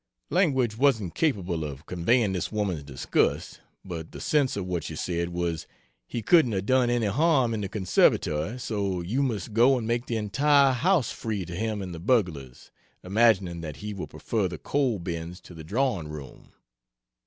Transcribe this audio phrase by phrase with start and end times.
[0.31, 3.59] Language wasn't capable of conveying this woman's disgust.
[3.85, 5.67] But the sense of what she said, was,
[6.07, 10.07] "He couldn't have done any harm in the conservatory so you must go and make
[10.07, 12.71] the entire house free to him and the burglars,
[13.03, 16.51] imagining that he will prefer the coal bins to the drawing room.